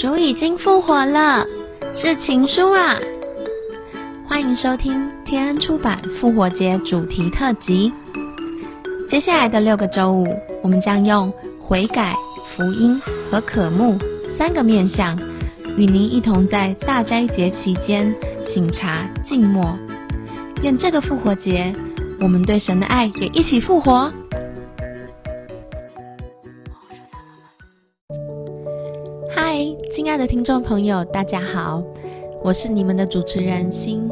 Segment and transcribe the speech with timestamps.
[0.00, 1.44] 主已经复活了，
[1.92, 2.96] 是情书啊！
[4.26, 7.92] 欢迎收听天恩出版复活节主题特辑。
[9.10, 10.26] 接下来的六个周五，
[10.62, 12.14] 我们将用悔改、
[12.46, 12.98] 福音
[13.30, 13.98] 和渴慕
[14.38, 15.14] 三个面向，
[15.76, 18.10] 与您一同在大斋节期间
[18.54, 19.62] 醒茶静默。
[20.62, 21.70] 愿这个复活节，
[22.20, 24.10] 我们对神的爱也一起复活。
[29.90, 31.82] 亲爱的听众朋友，大家好，
[32.42, 34.08] 我是你们的主持人心。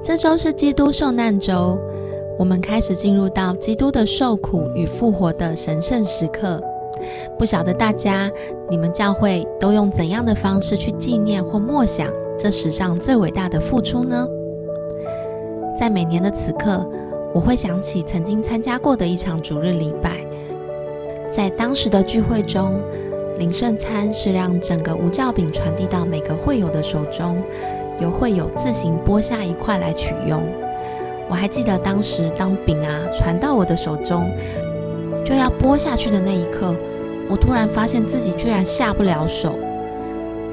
[0.00, 1.76] 这周是基督受难周，
[2.38, 6.62] 我们开始进入到基督的受苦与复活的神圣时刻。
[7.36, 8.30] 不晓得大家，
[8.70, 14.24] 你们教会都用怎样的方式去纪念或默想这史上最伟大的付出呢？
[15.76, 16.88] 在每年的此刻，
[17.34, 20.24] 我会想起曾经参加过的一场主日礼拜，
[21.28, 22.80] 在当时的聚会中，
[23.38, 27.42] 领圣餐是让整个无教饼传递到每个会友的手中。
[27.98, 30.42] 由会友自行剥下一块来取用。
[31.30, 34.30] 我还记得当时，当饼啊传到我的手中，
[35.24, 36.76] 就要剥下去的那一刻，
[37.26, 39.54] 我突然发现自己居然下不了手。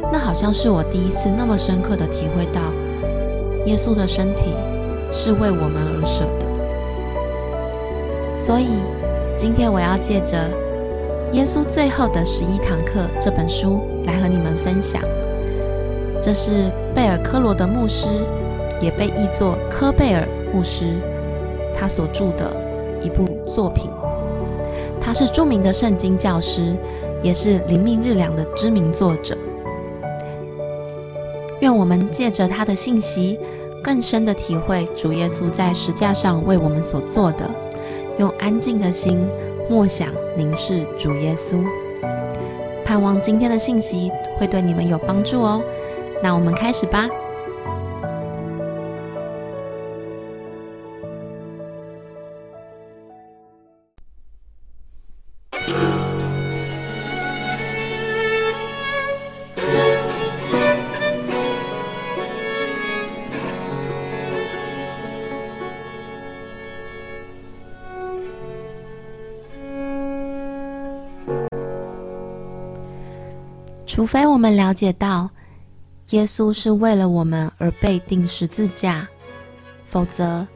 [0.09, 2.61] 那好像是我第一次那么深刻的体会到，
[3.65, 4.53] 耶稣的身体
[5.11, 6.45] 是为我们而舍的。
[8.37, 8.69] 所以，
[9.35, 10.37] 今天我要借着
[11.33, 15.01] 《耶稣最后的十一堂课》这本书来和你们分享。
[16.21, 18.07] 这是贝尔科罗的牧师，
[18.79, 20.93] 也被译作科贝尔牧师，
[21.75, 22.53] 他所著的
[23.01, 23.89] 一部作品。
[25.01, 26.77] 他是著名的圣经教师，
[27.23, 29.35] 也是灵命日粮的知名作者。
[31.61, 33.39] 愿我们借着他的信息，
[33.83, 37.49] 更深的体会主耶稣在石架上为我们所做的，
[38.19, 39.27] 用安静的心
[39.69, 41.63] 默想凝视主耶稣。
[42.83, 45.63] 盼望今天的信息会对你们有帮助哦。
[46.21, 47.09] 那我们开始吧。
[73.93, 75.29] 除非我们了解到。
[76.09, 79.07] 耶稣是为了我们而被钉十字架，
[79.85, 80.47] 否则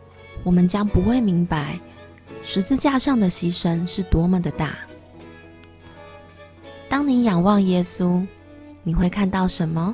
[0.43, 1.79] 我们将不会明白
[2.41, 4.75] 十字架上的牺牲是多么的大。
[6.89, 8.25] 当你仰望耶稣，
[8.81, 9.93] 你会看到什么？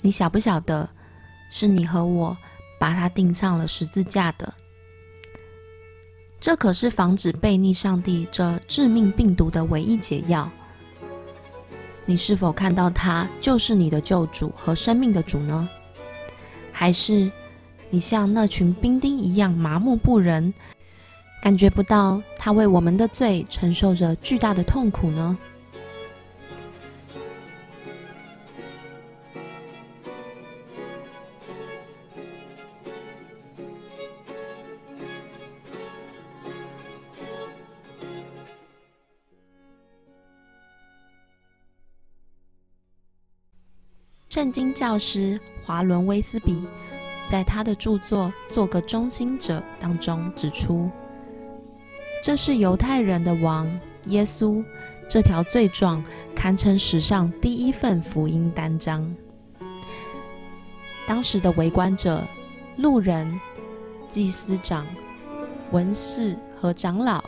[0.00, 0.88] 你晓不晓得，
[1.50, 2.36] 是你和我
[2.78, 4.54] 把他钉上了十字架的？
[6.40, 10.48] 这可是防止背逆上帝这致命病毒的唯一解药。
[12.04, 15.68] 你是否看到他就是你的救主和生命的主呢？
[16.72, 17.30] 还是
[17.90, 20.52] 你像那群兵丁一样麻木不仁，
[21.42, 25.38] 感觉不到他为我们的罪承受着巨大的痛苦呢？
[44.42, 46.60] 圣经教师华伦·威斯比
[47.30, 50.90] 在他的著作《做个忠心者》当中指出，
[52.24, 53.70] 这是犹太人的王
[54.06, 54.60] 耶稣
[55.08, 56.02] 这条罪状，
[56.34, 59.14] 堪称史上第一份福音单章。
[61.06, 62.20] 当时的围观者、
[62.76, 63.40] 路人、
[64.08, 64.84] 祭司长、
[65.70, 67.22] 文士和长老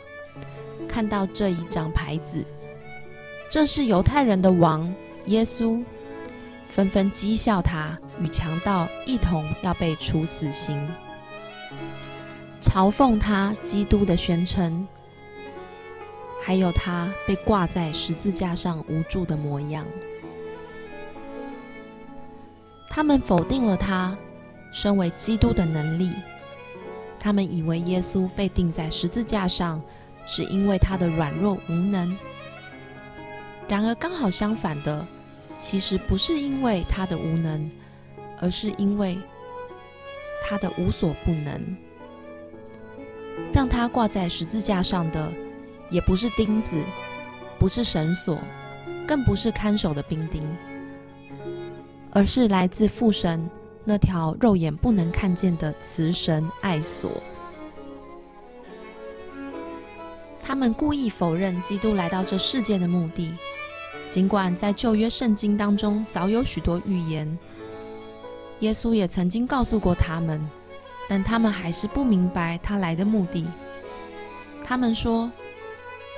[0.85, 2.43] 看到这一张牌子，
[3.49, 4.93] 这是犹太人的王
[5.27, 5.81] 耶稣。
[6.75, 10.85] 纷纷讥笑他，与强盗一同要被处死刑，
[12.61, 14.85] 嘲讽他基督的宣称，
[16.43, 19.85] 还有他被挂在十字架上无助的模样。
[22.89, 24.13] 他们否定了他
[24.73, 26.11] 身为基督的能力，
[27.17, 29.81] 他们以为耶稣被钉在十字架上
[30.27, 32.17] 是因为他的软弱无能。
[33.69, 35.07] 然而，刚好相反的。
[35.65, 37.67] 其实不是因为他的无能，
[38.39, 39.17] 而是因为
[40.47, 41.59] 他的无所不能。
[43.51, 45.33] 让他挂在十字架上的，
[45.89, 46.79] 也不是钉子，
[47.57, 48.37] 不是绳索，
[49.07, 50.43] 更不是看守的兵丁，
[52.11, 53.49] 而是来自父神
[53.83, 57.09] 那条肉眼不能看见的慈神爱索。
[60.43, 63.33] 他们故意否认基督来到这世界的目的。
[64.09, 67.37] 尽管在旧约圣经当中早有许多预言，
[68.59, 70.41] 耶稣也曾经告诉过他们，
[71.09, 73.45] 但他们还是不明白他来的目的。
[74.63, 75.29] 他们说，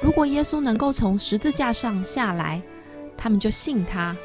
[0.02, 2.62] 如果耶稣能够从十字架上下来，
[3.18, 4.16] 他们就信他。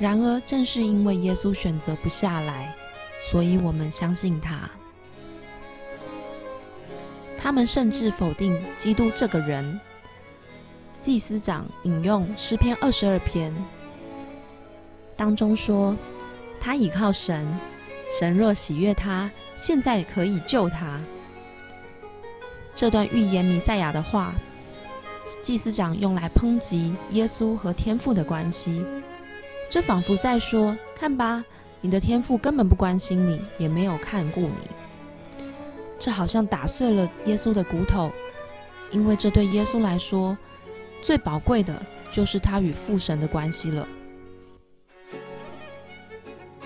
[0.00, 2.74] 然而，正是因为耶稣选择不下来，
[3.30, 4.68] 所以我们相信他。
[7.38, 9.78] 他们甚至否定基督这个人。
[11.00, 13.54] 祭司长引用诗篇二十二篇
[15.16, 15.96] 当中说
[16.60, 17.46] ：“他倚靠神，
[18.18, 21.00] 神若喜悦他，现在可以救他。”
[22.76, 24.34] 这段预言弥赛亚的话，
[25.40, 28.84] 祭司长用来抨击耶稣和天父的关系。
[29.70, 31.42] 这仿佛在说：“看吧，
[31.80, 35.48] 你的天父根本不关心你，也没有看顾你。”
[35.98, 38.10] 这好像打碎了耶稣的骨头，
[38.90, 40.36] 因为这对耶稣来说，
[41.02, 41.80] 最宝贵的
[42.10, 43.86] 就是他与父神的关系了。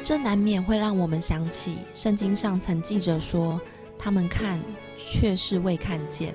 [0.02, 3.60] 这难免会让我们想起圣经上曾记着说
[3.98, 4.60] ：“他们看
[4.96, 6.34] 却是未看见，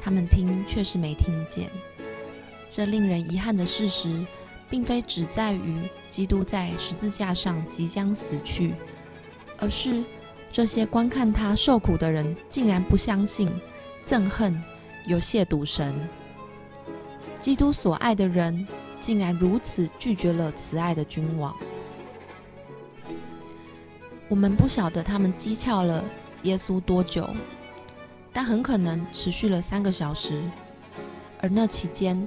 [0.00, 1.70] 他们听却是没听见。”
[2.70, 4.24] 这令人遗憾的事实。
[4.70, 8.74] 并非只在于基督在十字架上即将死去，
[9.58, 10.02] 而是
[10.50, 13.48] 这些观看他受苦的人竟然不相信、
[14.04, 14.60] 憎恨、
[15.06, 15.94] 有亵渎神。
[17.44, 18.66] 基督所爱的人
[19.02, 21.54] 竟然如此拒绝了慈爱的君王。
[24.30, 26.02] 我们不晓得他们讥诮了
[26.44, 27.28] 耶稣多久，
[28.32, 30.40] 但很可能持续了三个小时，
[31.42, 32.26] 而那期间，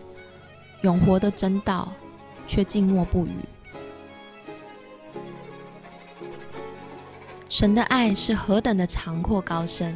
[0.84, 1.92] 永活的真道。
[2.46, 3.32] 却静默不语。
[7.50, 9.94] 神的爱是何等的长阔高深，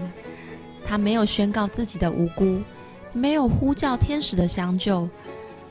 [0.84, 2.60] 他没有宣告自己的无辜，
[3.14, 5.08] 没有呼叫天使的相救，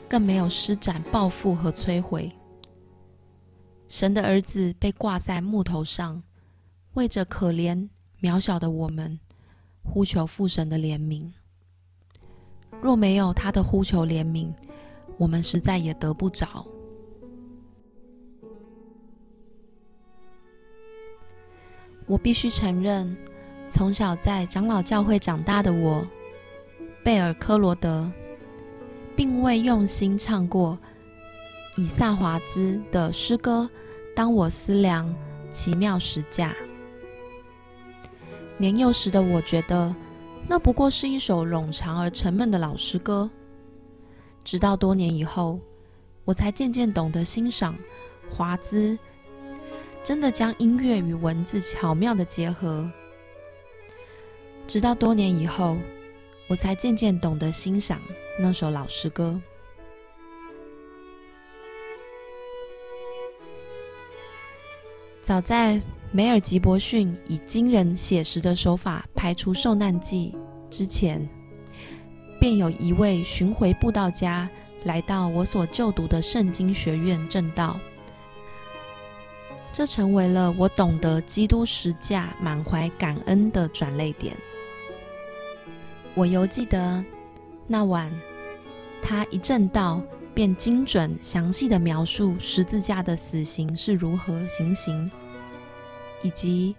[0.07, 2.29] 更没有施展报复和摧毁。
[3.87, 6.21] 神的儿子被挂在木头上，
[6.93, 7.89] 为着可怜
[8.21, 9.19] 渺小的我们，
[9.83, 11.29] 呼求父神的怜悯。
[12.81, 14.53] 若没有他的呼求怜悯，
[15.17, 16.65] 我们实在也得不着。
[22.07, 23.15] 我必须承认，
[23.69, 26.05] 从小在长老教会长大的我，
[27.03, 28.11] 贝尔科罗德，
[29.15, 30.77] 并未用心唱过
[31.75, 33.69] 以萨华兹的诗歌。
[34.15, 35.11] 当我思量
[35.49, 36.53] 奇妙时价，
[38.57, 39.95] 年幼时的我觉得
[40.47, 43.29] 那不过是一首冗长而沉闷的老诗歌。
[44.43, 45.59] 直到多年以后，
[46.25, 47.75] 我才渐渐懂得欣赏
[48.29, 48.97] 华兹。
[50.03, 52.89] 真的将音乐与文字巧妙的结合，
[54.67, 55.77] 直到多年以后，
[56.51, 57.97] 我才渐渐懂得欣赏
[58.37, 59.39] 那首老诗歌。
[65.21, 65.81] 早在
[66.11, 70.35] 梅尔吉伯逊以惊人写实的手法拍出受难记
[70.69, 71.25] 之前，
[72.37, 74.49] 便有一位巡回布道家
[74.83, 77.79] 来到我所就读的圣经学院正道。
[79.71, 84.35] 这成为了我懂得基督十架满怀感恩的转泪点。
[86.13, 87.03] 我犹记得
[87.67, 88.11] 那晚，
[89.01, 90.01] 他一正道
[90.33, 95.09] 便精准详细的描述十字架的死刑是如何行刑，
[96.21, 96.75] 以及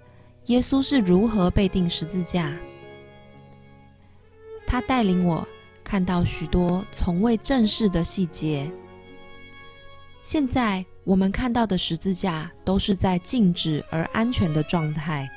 [0.47, 2.53] 耶稣是如何被钉十字架。
[4.67, 5.47] 他带领我
[5.83, 8.71] 看到许多从未正视的细节。
[10.23, 10.85] 现在。
[11.05, 15.29] 我们看到的十字架都是在静止而安全的状态，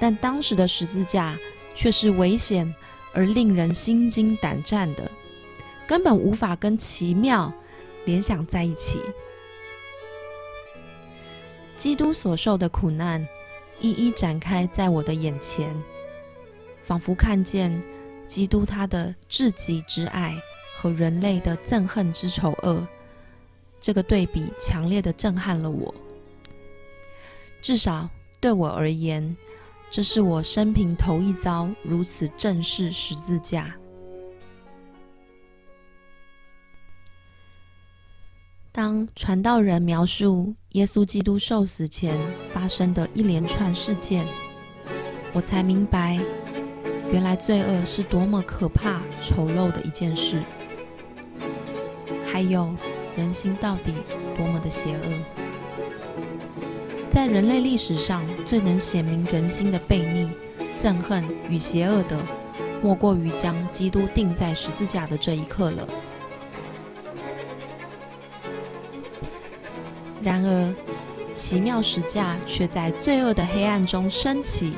[0.00, 1.36] 但当时的十字架
[1.74, 2.74] 却是危险
[3.14, 5.10] 而令人心惊胆战的，
[5.86, 7.52] 根本无法跟奇妙
[8.04, 9.00] 联想在一起。
[11.76, 13.26] 基督所受的苦难
[13.80, 15.74] 一一展开在我的眼前，
[16.82, 17.82] 仿佛看见
[18.26, 20.34] 基督他的至极之爱
[20.78, 22.86] 和人类的憎恨之丑恶。
[23.80, 25.92] 这个对比强烈的震撼了我，
[27.60, 28.08] 至少
[28.40, 29.36] 对我而言，
[29.92, 33.76] 这是我生平头一遭如此正视十字架。
[38.72, 42.16] 当传道人描述耶稣基督受死前
[42.54, 44.26] 发生的一连串事件，
[45.34, 46.18] 我才明白，
[47.12, 50.42] 原来罪恶是多么可怕、丑陋的一件事。
[52.26, 52.74] 还有。
[53.14, 53.92] 人心到底
[54.38, 55.41] 多么的邪恶！
[57.12, 60.30] 在人类历史上最能写明人心的悖逆、
[60.80, 62.16] 憎恨与邪恶的，
[62.82, 65.86] 莫过于将基督钉在十字架的这一刻了。
[70.22, 70.74] 然而，
[71.34, 74.72] 奇妙石架却在罪恶的黑暗中升起，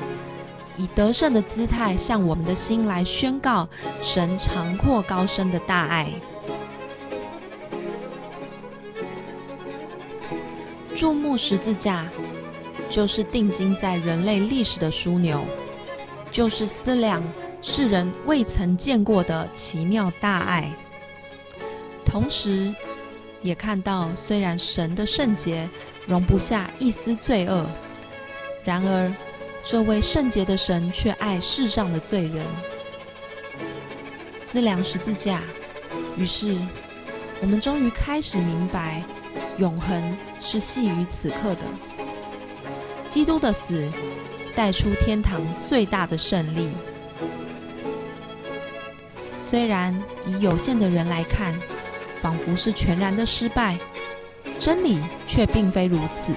[0.75, 3.65] 以得胜的姿态向我们的心来宣告
[4.01, 6.11] 神长阔高深的大爱。
[10.95, 12.07] 注目十字架，
[12.89, 15.43] 就是定睛在人类历史的枢纽，
[16.31, 17.21] 就是思量
[17.61, 20.71] 世人未曾见过的奇妙大爱。
[22.05, 22.73] 同时，
[23.41, 25.69] 也看到虽然神的圣洁
[26.07, 27.65] 容不下一丝罪恶，
[28.63, 29.13] 然而
[29.65, 32.45] 这位圣洁的神却爱世上的罪人。
[34.37, 35.41] 思量十字架，
[36.15, 36.55] 于是
[37.41, 39.03] 我们终于开始明白。
[39.57, 41.61] 永恒是系于此刻的。
[43.07, 43.89] 基督的死
[44.55, 46.69] 带出天堂最大的胜利。
[49.39, 51.53] 虽然以有限的人来看，
[52.21, 53.77] 仿佛是全然的失败，
[54.59, 56.33] 真理却并非如此。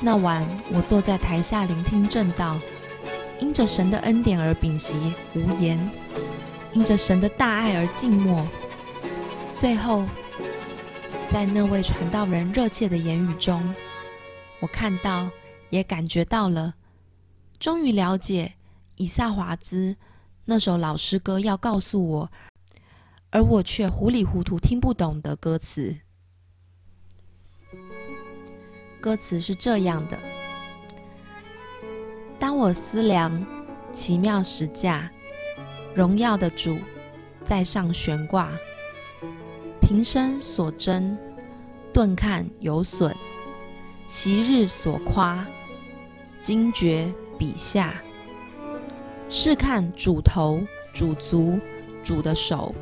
[0.00, 2.58] 那晚，我坐在台下聆听正道，
[3.40, 4.94] 因着神的恩典而屏息
[5.34, 5.78] 无言，
[6.72, 8.46] 因着神的大爱而静默。
[9.52, 10.04] 最后。
[11.28, 13.74] 在那位传道人热切的言语中，
[14.60, 15.28] 我看到，
[15.70, 16.74] 也感觉到了，
[17.58, 18.54] 终于了解
[18.94, 19.96] 以撒华兹
[20.44, 22.32] 那首老诗歌要告诉我，
[23.30, 25.98] 而我却糊里糊涂听不懂的歌词。
[29.00, 30.18] 歌词是这样的：
[32.38, 33.44] 当我思量
[33.92, 35.10] 奇妙十架，
[35.94, 36.78] 荣耀的主
[37.44, 38.50] 在上悬挂。
[39.86, 41.16] 平生所争，
[41.92, 43.12] 顿看有损；
[44.08, 45.46] 昔日所夸，
[46.42, 47.06] 今觉
[47.38, 47.94] 笔下。
[49.28, 50.60] 试看主头、
[50.92, 51.56] 主足、
[52.02, 52.74] 主的手，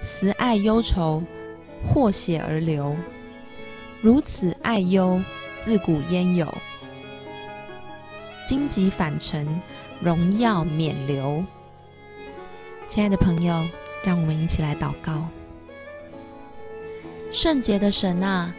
[0.00, 1.22] 慈爱忧愁，
[1.86, 2.96] 或血而流。
[4.00, 5.22] 如此爱忧，
[5.62, 6.50] 自古焉有？
[8.46, 9.60] 荆棘反尘，
[10.00, 11.44] 荣耀免流。
[12.88, 13.62] 亲爱的朋友，
[14.02, 15.28] 让我们一起来祷告。
[17.30, 18.52] 圣洁的神啊，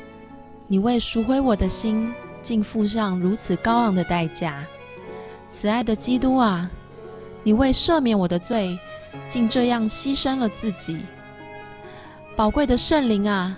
[0.68, 4.64] 你为赎回我的心，竟付上如此高昂的代价；
[5.50, 6.70] 慈爱的基督啊，
[7.44, 8.78] 你为赦免我的罪，
[9.28, 11.00] 竟这样牺牲了自己。
[12.36, 13.58] 宝贵的圣灵啊，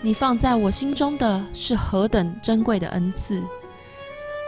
[0.00, 3.42] 你放在我心中的是何等珍贵的恩赐！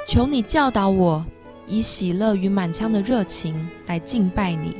[0.08, 1.24] 求你教导我，
[1.66, 4.74] 以喜乐与满腔的热情来敬拜你，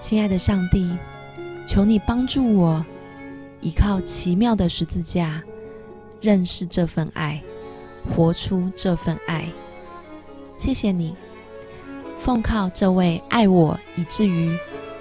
[0.00, 0.90] 亲爱的上帝。
[1.68, 2.82] 求你帮助我，
[3.60, 5.42] 依靠奇妙的十字架，
[6.18, 7.42] 认识这份爱，
[8.10, 9.44] 活出这份爱。
[10.56, 11.14] 谢谢你，
[12.18, 14.50] 奉靠这位爱我以至于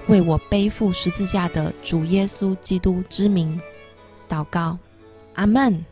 [0.09, 3.59] 为我背负十字架的主耶稣基督之名
[4.27, 4.77] 祷告，
[5.35, 5.85] 阿门。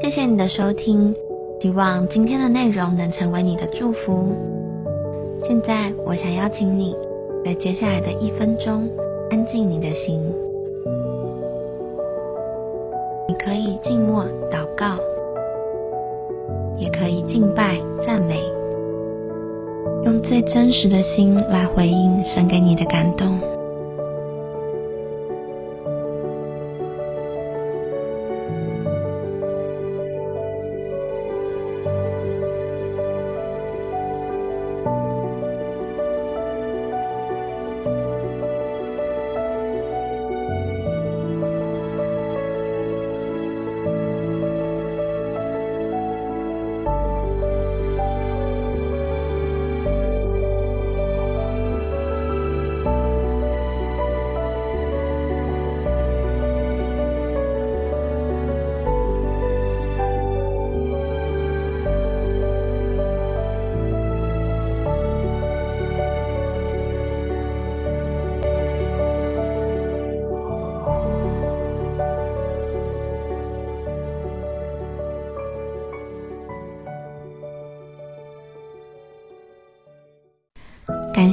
[0.00, 1.14] 谢谢你的收听，
[1.60, 4.34] 希望今天的内容能成为你的祝福。
[5.46, 6.96] 现在，我想邀请你。
[7.46, 8.88] 在接下来的一分钟，
[9.30, 10.20] 安静你的心。
[13.28, 14.96] 你可以静默祷告，
[16.76, 18.42] 也可以敬拜赞美，
[20.04, 23.38] 用最真实的心来回应神给你的感动。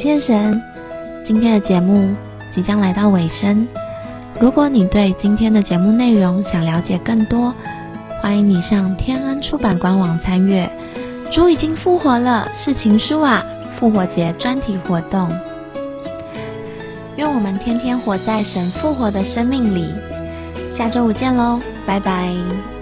[0.03, 0.61] 谢神，
[1.25, 2.13] 今天的节目
[2.53, 3.65] 即将来到尾声。
[4.37, 7.55] 如果你对今天的节目内容想了解更多，
[8.21, 10.69] 欢迎你上天恩出版官网参阅
[11.33, 13.45] 《主已经复活了》是情书啊
[13.79, 15.29] 复活节专题活动。
[17.15, 19.93] 愿我们天天活在神复活的生命里。
[20.77, 22.72] 下周五见喽，拜拜。